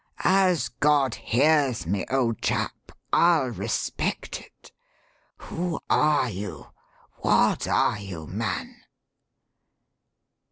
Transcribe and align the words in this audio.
As 0.25 0.69
God 0.69 1.13
hears 1.13 1.85
me, 1.85 2.05
old 2.09 2.41
chap, 2.41 2.91
I'll 3.13 3.49
respect 3.51 4.39
it. 4.41 4.71
Who 5.37 5.79
are 5.91 6.27
you? 6.27 6.71
What 7.17 7.67
are 7.67 7.99
you, 7.99 8.25
man?" 8.25 8.81